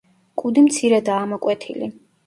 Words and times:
კუდი 0.43 0.63
მცირედაა 0.69 1.23
ამოკვეთილი. 1.29 1.95